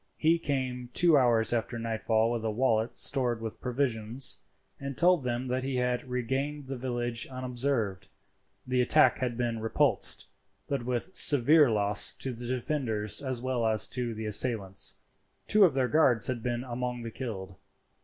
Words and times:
He 0.17 0.39
came 0.39 0.89
two 0.95 1.15
hours 1.15 1.53
after 1.53 1.77
nightfall 1.77 2.31
with 2.31 2.43
a 2.43 2.49
wallet 2.49 2.97
stored 2.97 3.39
with 3.39 3.61
provisions, 3.61 4.39
and 4.79 4.97
told 4.97 5.23
them 5.23 5.47
that 5.49 5.61
he 5.63 5.75
had 5.75 6.09
regained 6.09 6.65
the 6.65 6.75
village 6.75 7.27
unobserved. 7.27 8.07
The 8.65 8.81
attack 8.81 9.19
had 9.19 9.37
been 9.37 9.59
repulsed, 9.61 10.25
but 10.67 10.81
with 10.85 11.15
severe 11.15 11.69
loss 11.69 12.13
to 12.13 12.33
the 12.33 12.47
defenders 12.47 13.21
as 13.21 13.43
well 13.43 13.63
as 13.67 13.85
to 13.89 14.15
the 14.15 14.25
assailants. 14.25 14.97
Two 15.45 15.65
of 15.65 15.75
their 15.75 15.87
guards 15.87 16.25
had 16.25 16.41
been 16.41 16.63
among 16.63 17.03
the 17.03 17.11
killed. 17.11 17.53